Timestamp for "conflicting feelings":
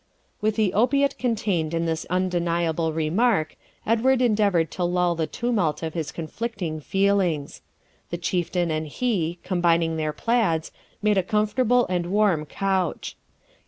6.11-7.61